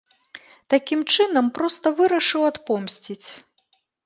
[0.73, 3.23] Такім чынам проста вырашыў адпомсціць.